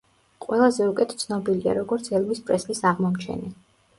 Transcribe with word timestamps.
ყველაზე 0.45 0.87
უკეთ 0.91 1.13
ცნობილია, 1.23 1.75
როგორც 1.79 2.11
ელვის 2.19 2.43
პრესლის 2.47 2.83
აღმომჩენი. 2.93 3.53